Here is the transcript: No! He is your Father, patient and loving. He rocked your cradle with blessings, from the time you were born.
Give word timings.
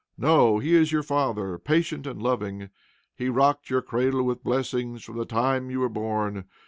No! 0.17 0.57
He 0.57 0.73
is 0.73 0.91
your 0.91 1.03
Father, 1.03 1.59
patient 1.59 2.07
and 2.07 2.19
loving. 2.23 2.71
He 3.15 3.29
rocked 3.29 3.69
your 3.69 3.83
cradle 3.83 4.23
with 4.23 4.43
blessings, 4.43 5.03
from 5.03 5.17
the 5.19 5.25
time 5.25 5.69
you 5.69 5.79
were 5.79 5.89
born. 5.89 6.45